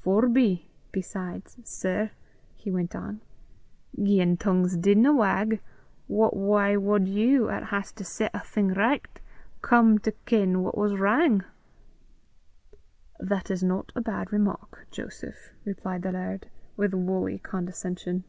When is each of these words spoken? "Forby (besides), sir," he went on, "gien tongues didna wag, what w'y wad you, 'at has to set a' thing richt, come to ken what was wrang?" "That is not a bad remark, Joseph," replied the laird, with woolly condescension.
"Forby 0.00 0.68
(besides), 0.90 1.58
sir," 1.62 2.10
he 2.56 2.72
went 2.72 2.96
on, 2.96 3.20
"gien 4.02 4.36
tongues 4.36 4.76
didna 4.76 5.14
wag, 5.14 5.60
what 6.08 6.34
w'y 6.34 6.76
wad 6.76 7.06
you, 7.06 7.48
'at 7.50 7.66
has 7.66 7.92
to 7.92 8.02
set 8.04 8.34
a' 8.34 8.40
thing 8.40 8.70
richt, 8.74 9.20
come 9.62 10.00
to 10.00 10.10
ken 10.24 10.64
what 10.64 10.76
was 10.76 10.96
wrang?" 10.96 11.44
"That 13.20 13.48
is 13.48 13.62
not 13.62 13.92
a 13.94 14.00
bad 14.00 14.32
remark, 14.32 14.88
Joseph," 14.90 15.52
replied 15.64 16.02
the 16.02 16.10
laird, 16.10 16.48
with 16.76 16.92
woolly 16.92 17.38
condescension. 17.38 18.24